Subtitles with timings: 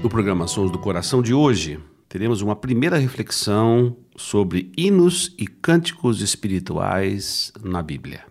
[0.00, 6.22] No programa Sons do Coração de hoje, teremos uma primeira reflexão sobre hinos e cânticos
[6.22, 8.24] espirituais na Bíblia.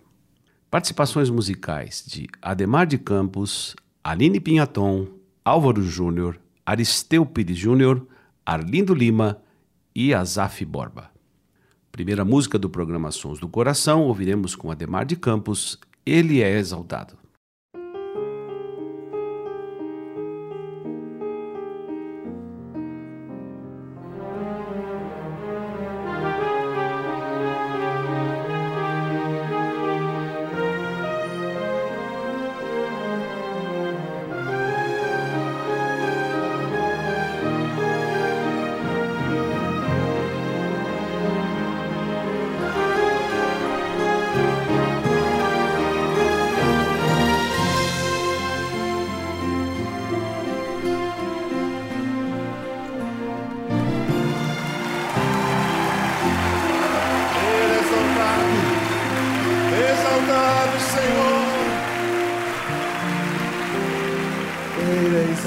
[0.71, 5.07] Participações musicais de Ademar de Campos, Aline Pinhaton,
[5.43, 8.07] Álvaro Júnior, Aristeu Pires Júnior,
[8.45, 9.41] Arlindo Lima
[9.93, 11.11] e Azaf Borba.
[11.91, 17.27] Primeira música do programa Sons do Coração, ouviremos com Ademar de Campos, Ele é Exaltado.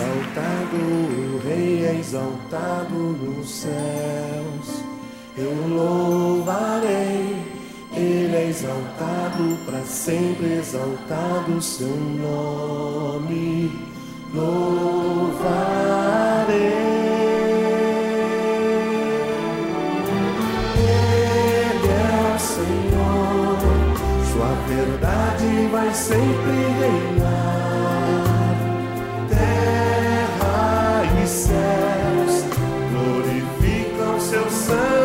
[0.01, 4.83] Exaltado, o Rei é exaltado nos céus.
[5.37, 7.37] Eu louvarei,
[7.95, 13.71] Ele é exaltado, para sempre exaltado seu nome.
[14.35, 15.91] Louvarei.
[24.71, 27.20] verdade vai sempre reinar.
[34.71, 35.00] sun.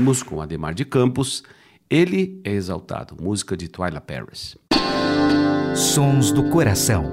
[0.00, 1.42] Ouvimos com Ademar de Campos,
[1.90, 4.56] Ele é Exaltado, música de Twyla Paris.
[5.76, 7.04] Sons do Coração.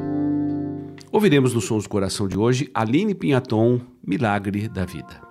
[1.12, 5.22] Ouviremos no Sons do Coração de hoje Aline Pinhaton, Milagre da Vida.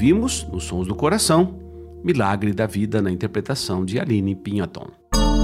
[0.00, 1.60] Ouvimos, nos Sons do Coração,
[2.02, 4.86] Milagre da Vida na interpretação de Aline Pinhaton.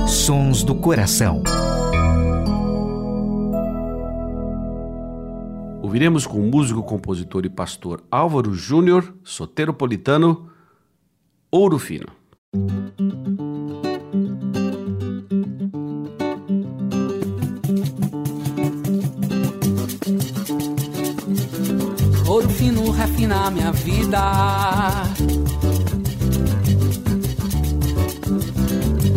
[0.09, 1.43] Sons do Coração.
[5.83, 10.49] Ouviremos com o músico, compositor e pastor Álvaro Júnior, soteropolitano,
[11.51, 12.09] Ouro Fino.
[22.37, 24.21] Ouro fino refina minha vida.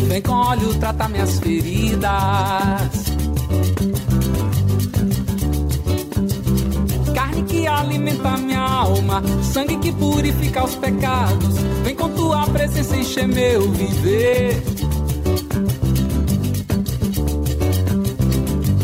[0.08, 2.10] Vem com óleo tratar minhas feridas.
[7.14, 11.58] Carne que alimenta minha alma, sangue que purifica os pecados.
[11.84, 14.64] Vem com tua presença encher meu viver.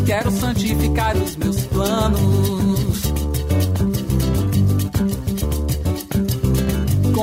[0.05, 2.64] Quero santificar os meus planos.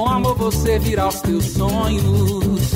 [0.03, 2.73] Com amor você virá os teus sonhos.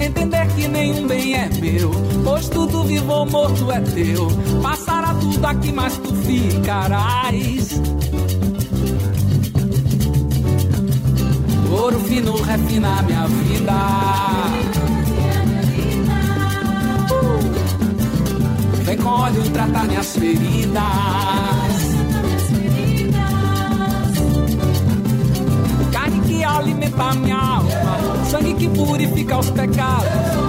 [0.00, 1.92] Entender que nenhum bem é meu,
[2.24, 4.26] pois tudo vivo ou morto é teu.
[4.60, 7.80] Passará tudo aqui, mas tu ficarás.
[11.70, 13.72] Ouro fino refina minha vida.
[18.82, 21.65] Vem com óleo tratar minhas feridas.
[26.56, 27.70] Alimenta minha alma,
[28.30, 30.08] sangue que purifica os pecados.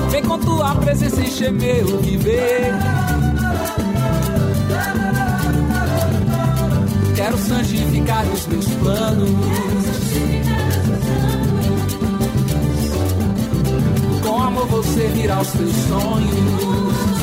[0.10, 2.74] Vem com tua presença encher meu viver.
[7.16, 9.30] Quero santificar os meus planos.
[14.24, 17.17] Com amor vou servir aos teus sonhos.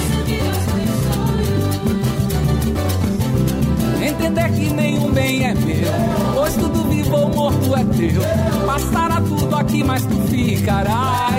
[4.25, 8.23] Entender que nenhum bem é meu, pois tudo vivo ou morto é teu.
[8.65, 11.35] Passará tudo aqui, mas tu ficarás.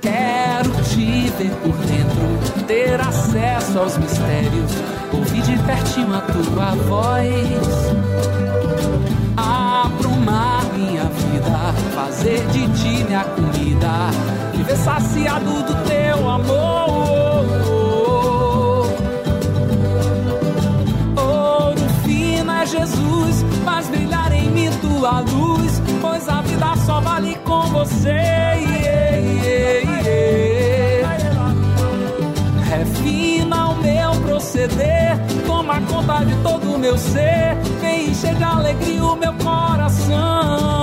[0.00, 4.72] Quero te ver por dentro, ter acesso aos mistérios,
[5.12, 8.67] ouvir de pertinho a tua voz.
[11.94, 14.10] Fazer de ti minha comida,
[14.52, 17.46] viver saciado do teu amor.
[21.16, 27.34] Ouro fino é Jesus, faz brilhar em mim tua luz, pois a vida só vale
[27.44, 28.48] com você.
[32.68, 39.02] Refina o meu proceder, toma conta de todo o meu ser, vem encher de alegria
[39.02, 40.77] o meu coração.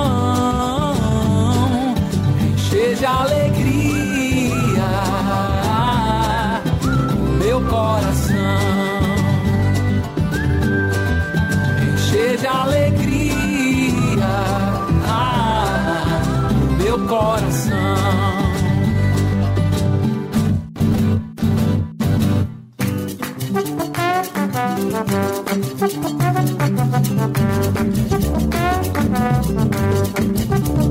[3.05, 4.87] De alegria
[7.37, 8.35] meu coração.
[11.93, 13.05] Encher de alegria
[16.79, 17.85] meu coração.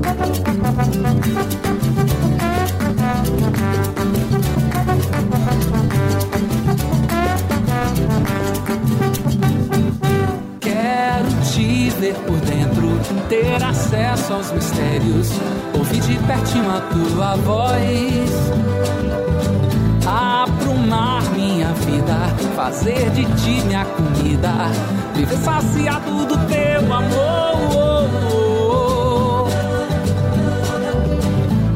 [0.03, 1.74] Quero
[12.05, 15.31] ver por dentro, ter acesso aos mistérios,
[15.75, 18.31] ouvir de pertinho a tua voz.
[20.05, 24.51] Aprumar minha vida, fazer de ti minha comida,
[25.15, 28.05] viver saciado do teu amor.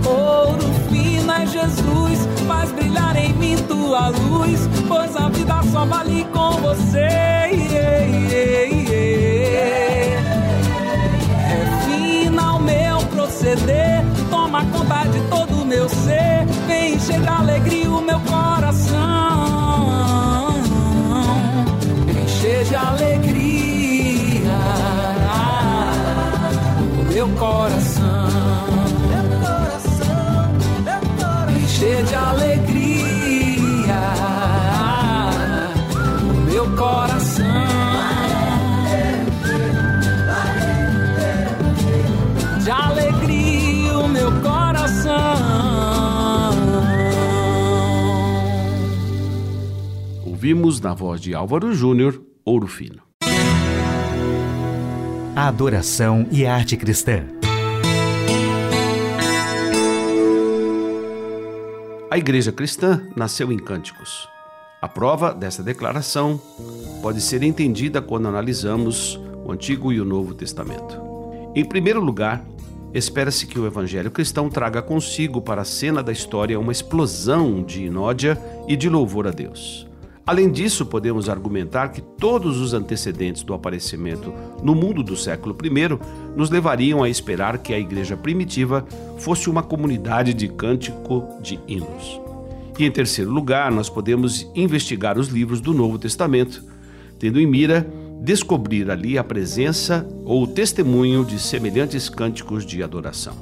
[0.05, 6.23] Ouro fino é Jesus, faz brilhar em mim tua luz, pois a vida só vale
[6.31, 7.48] com você.
[14.29, 15.18] Toma conta de
[50.49, 53.03] Ouvimos na voz de Álvaro Júnior, Ouro Fino.
[55.35, 57.23] A adoração e a arte cristã.
[62.09, 64.27] A igreja cristã nasceu em cânticos.
[64.81, 66.41] A prova dessa declaração
[66.99, 70.99] pode ser entendida quando analisamos o Antigo e o Novo Testamento.
[71.53, 72.43] Em primeiro lugar,
[72.91, 77.83] espera-se que o evangelho cristão traga consigo para a cena da história uma explosão de
[77.83, 78.35] inódia
[78.67, 79.87] e de louvor a Deus.
[80.29, 84.31] Além disso, podemos argumentar que todos os antecedentes do aparecimento
[84.61, 85.97] no mundo do século I
[86.37, 88.85] nos levariam a esperar que a igreja primitiva
[89.17, 92.21] fosse uma comunidade de cântico de hinos.
[92.77, 96.63] E em terceiro lugar, nós podemos investigar os livros do Novo Testamento,
[97.17, 103.33] tendo em mira descobrir ali a presença ou o testemunho de semelhantes cânticos de adoração.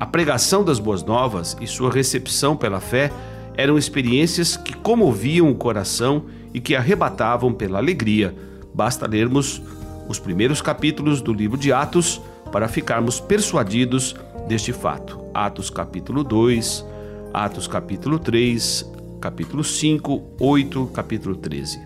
[0.00, 3.12] A pregação das boas novas e sua recepção pela fé
[3.56, 8.34] eram experiências que comoviam o coração e que arrebatavam pela alegria.
[8.72, 9.62] Basta lermos
[10.08, 12.20] os primeiros capítulos do livro de Atos
[12.52, 14.14] para ficarmos persuadidos
[14.48, 15.18] deste fato.
[15.32, 16.84] Atos capítulo 2,
[17.32, 21.80] Atos capítulo 3, capítulo 5, 8, capítulo 13.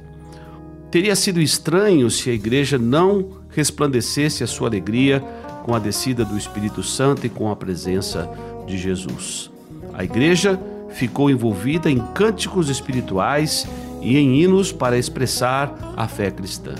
[0.90, 5.20] Teria sido estranho se a igreja não resplandecesse a sua alegria
[5.64, 8.28] com a descida do Espírito Santo e com a presença
[8.66, 9.50] de Jesus.
[9.92, 10.58] A igreja
[10.90, 13.66] ficou envolvida em cânticos espirituais
[14.00, 16.74] e em hinos para expressar a fé cristã.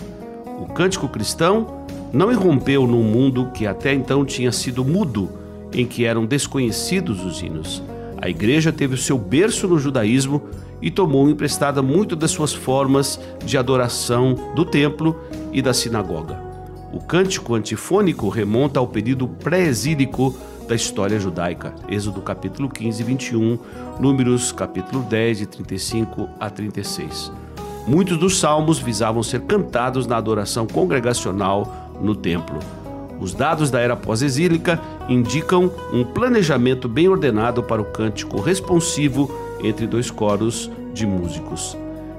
[0.60, 5.30] O cântico cristão não irrompeu num mundo que até então tinha sido mudo,
[5.72, 7.82] em que eram desconhecidos os hinos.
[8.20, 10.42] A igreja teve o seu berço no judaísmo
[10.80, 15.16] e tomou emprestada muito das suas formas de adoração do templo
[15.52, 16.40] e da sinagoga.
[16.92, 20.34] O cântico antifônico remonta ao período pré-exílico
[20.68, 21.74] da história judaica.
[21.88, 23.58] Êxodo capítulo 15 21,
[23.98, 27.32] Números capítulo 10 de 35 a 36.
[27.86, 32.58] Muitos dos salmos visavam ser cantados na adoração congregacional no templo.
[33.18, 39.30] Os dados da era pós-exílica indicam um planejamento bem ordenado para o cântico responsivo
[39.64, 41.76] entre dois coros de músicos.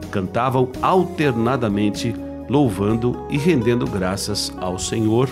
[0.09, 2.15] Cantavam alternadamente,
[2.49, 5.29] louvando e rendendo graças ao Senhor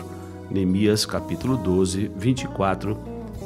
[0.49, 2.97] Neemias capítulo 12, 24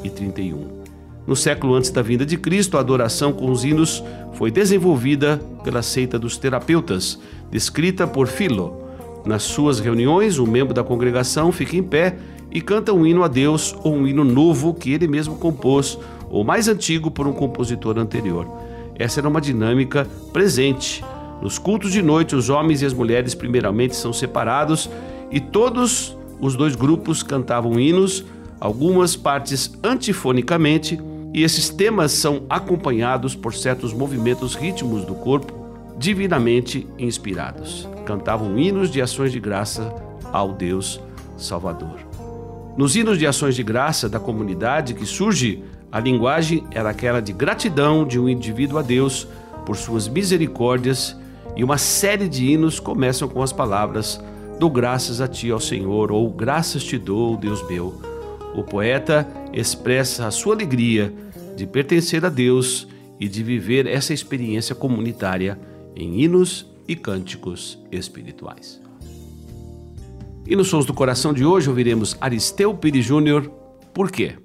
[0.04, 0.82] e 31.
[1.26, 4.02] No século antes da vinda de Cristo, a adoração com os hinos
[4.34, 7.18] foi desenvolvida pela seita dos terapeutas,
[7.50, 8.82] descrita por Filo.
[9.24, 12.16] Nas suas reuniões, um membro da congregação fica em pé
[12.50, 16.42] e canta um hino a Deus ou um hino novo que ele mesmo compôs, ou
[16.42, 18.46] mais antigo por um compositor anterior.
[18.98, 21.04] Essa era uma dinâmica presente.
[21.40, 24.90] Nos cultos de noite, os homens e as mulheres primeiramente são separados
[25.30, 28.24] e todos os dois grupos cantavam hinos,
[28.58, 31.00] algumas partes antifonicamente,
[31.32, 35.54] e esses temas são acompanhados por certos movimentos ritmos do corpo
[35.96, 37.88] divinamente inspirados.
[38.04, 39.94] Cantavam hinos de ações de graça
[40.32, 41.00] ao Deus
[41.36, 42.00] Salvador.
[42.76, 47.32] Nos hinos de ações de graça da comunidade que surge, a linguagem era aquela de
[47.32, 49.28] gratidão de um indivíduo a Deus
[49.64, 51.16] por suas misericórdias,
[51.54, 54.20] e uma série de hinos começam com as palavras
[54.62, 58.00] Dou graças a ti, ó Senhor, ou graças te dou, Deus meu.
[58.54, 61.12] O poeta expressa a sua alegria
[61.56, 62.86] de pertencer a Deus
[63.18, 65.58] e de viver essa experiência comunitária
[65.96, 68.80] em hinos e cânticos espirituais.
[70.46, 73.50] E nos Sons do Coração de hoje ouviremos Aristeu Pires Júnior,
[73.92, 74.36] Por quê?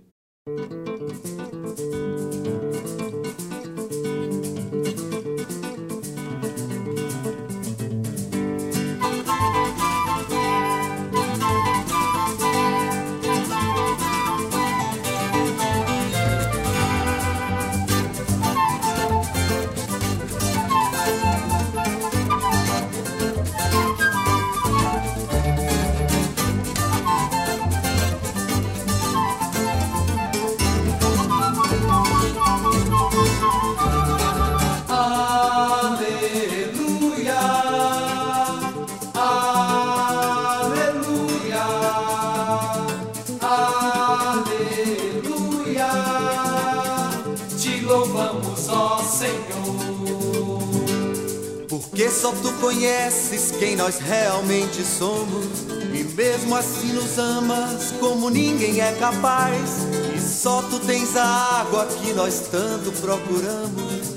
[52.11, 55.45] Só tu conheces quem nós realmente somos.
[55.93, 59.85] E mesmo assim nos amas como ninguém é capaz.
[60.15, 61.25] E só tu tens a
[61.61, 64.15] água que nós tanto procuramos.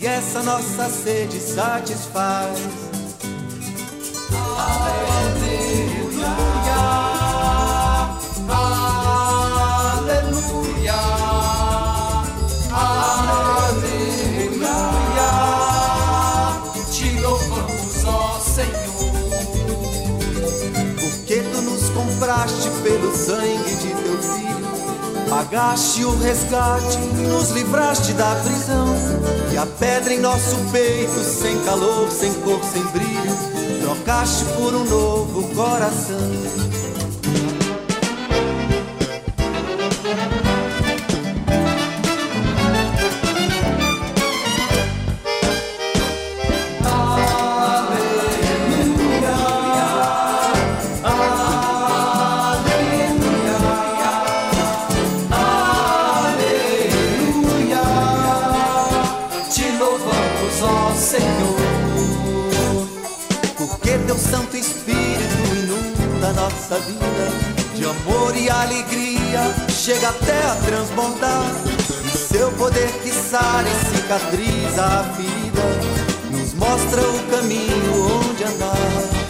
[0.00, 2.58] E essa nossa sede satisfaz.
[4.58, 5.67] compraste
[25.28, 28.86] Pagaste o resgate, nos livraste da prisão.
[29.52, 33.36] E a pedra em nosso peito, sem calor, sem cor, sem brilho,
[33.82, 36.87] trocaste por um novo coração.
[74.18, 75.62] E cicatriza a ferida
[76.30, 79.28] nos mostra o caminho onde andar.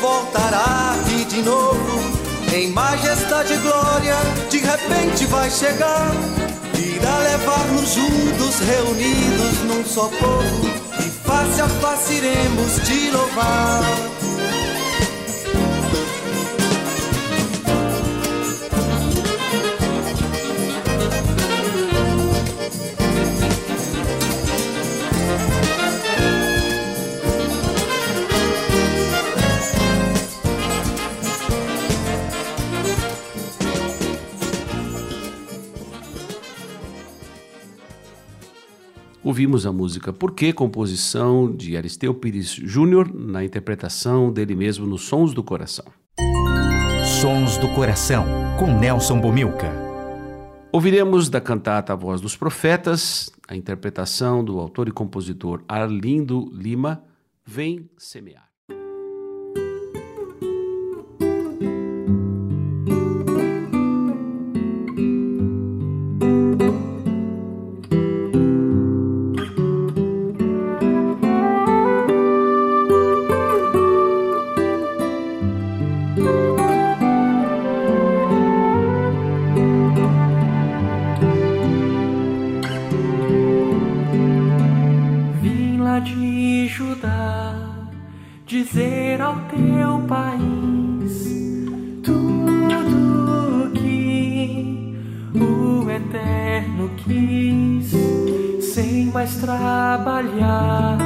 [0.00, 1.87] voltará aqui de novo.
[2.52, 4.16] Em majestade e glória,
[4.50, 6.12] de repente vai chegar.
[6.78, 10.66] Irá levar-nos juntos, reunidos num só povo.
[10.98, 14.17] E face a face iremos te louvar.
[39.28, 45.02] Ouvimos a música Por que, composição de Aristeu Pires Júnior, na interpretação dele mesmo nos
[45.02, 45.84] Sons do Coração.
[47.20, 48.24] Sons do Coração,
[48.58, 49.70] com Nelson Bomilca.
[50.72, 57.04] Ouviremos da cantata A Voz dos Profetas, a interpretação do autor e compositor Arlindo Lima,
[57.44, 58.47] Vem Semear.
[98.60, 100.98] sem mais trabalhar,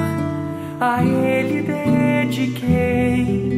[0.80, 3.48] a ele dediquei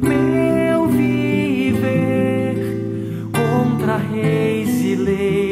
[0.00, 2.56] meu viver
[3.32, 5.43] contra reis e leis.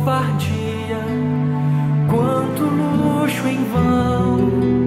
[0.00, 1.04] covardia,
[2.08, 4.79] quanto luxo em vão.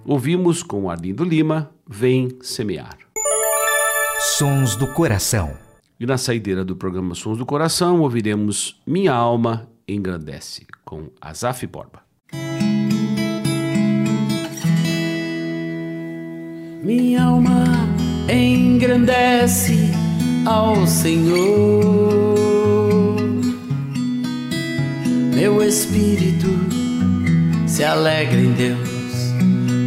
[0.06, 2.96] Ouvimos com Arlindo Lima, Vem Semear.
[4.18, 5.67] Sons do Coração.
[5.98, 12.02] E na saideira do programa Sons do Coração, ouviremos Minha Alma Engrandece, com Azaf Borba.
[16.82, 17.64] Minha alma
[18.30, 19.90] engrandece
[20.46, 22.34] ao Senhor,
[25.34, 26.46] meu espírito
[27.66, 28.98] se alegra em Deus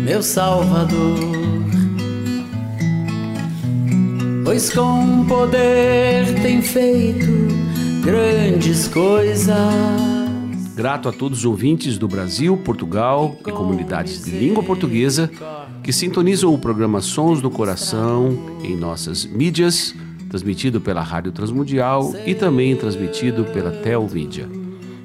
[0.04, 1.41] meu Salvador.
[4.52, 7.26] Pois com poder tem feito
[8.04, 9.56] grandes coisas.
[10.76, 15.32] Grato a todos os ouvintes do Brasil, Portugal e comunidades de língua portuguesa
[15.82, 19.96] que sintonizam o programa Sons do Coração em nossas mídias,
[20.30, 24.50] transmitido pela Rádio Transmundial e também transmitido pela Telmídia.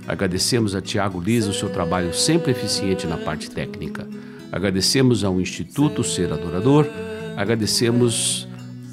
[0.09, 4.09] Agradecemos a Tiago Liza o seu trabalho sempre eficiente na parte técnica.
[4.51, 6.85] Agradecemos ao Instituto Ser Adorador,
[7.37, 8.46] agradecemos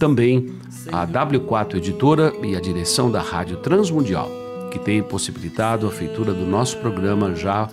[0.04, 0.52] também
[0.92, 4.30] à W4 Editora e à direção da Rádio Transmundial.
[4.70, 7.70] que tem possibilitado a feitura do nosso programa já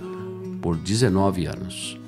[0.61, 1.99] por 19 anos.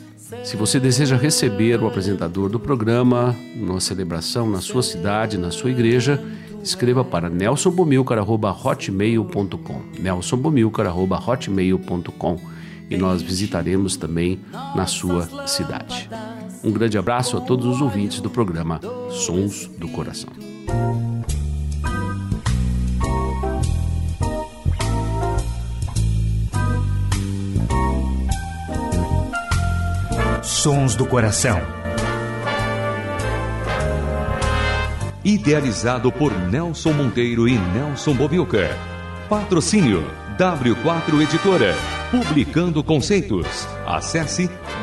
[0.44, 5.70] Se você deseja receber o apresentador do programa numa celebração na sua cidade, na sua
[5.70, 6.22] igreja,
[6.62, 12.36] escreva para nelsonbomilcar.hotmail.com nelsonbomilcar.hotmail.com
[12.90, 14.38] e nós visitaremos também
[14.76, 16.08] na sua cidade.
[16.64, 20.30] Um grande abraço a todos os ouvintes do programa Sons do Coração.
[30.42, 31.60] Sons do Coração.
[35.24, 38.70] Idealizado por Nelson Monteiro e Nelson Bobilca.
[39.28, 40.04] Patrocínio
[40.38, 41.74] W4 Editora.
[42.12, 43.66] Publicando Conceitos.
[43.84, 44.48] Acesse